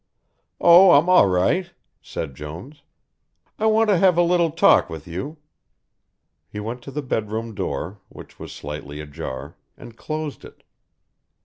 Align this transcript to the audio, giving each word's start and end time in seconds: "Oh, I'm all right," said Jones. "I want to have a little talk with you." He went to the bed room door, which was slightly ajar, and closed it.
"Oh, 0.59 0.93
I'm 0.93 1.07
all 1.09 1.27
right," 1.27 1.69
said 2.01 2.33
Jones. 2.33 2.81
"I 3.59 3.67
want 3.67 3.87
to 3.89 3.99
have 3.99 4.17
a 4.17 4.23
little 4.23 4.49
talk 4.49 4.89
with 4.89 5.07
you." 5.07 5.37
He 6.49 6.59
went 6.59 6.81
to 6.81 6.91
the 6.91 7.03
bed 7.03 7.29
room 7.29 7.53
door, 7.53 7.99
which 8.09 8.39
was 8.39 8.51
slightly 8.51 8.99
ajar, 8.99 9.57
and 9.77 9.95
closed 9.95 10.43
it. 10.43 10.63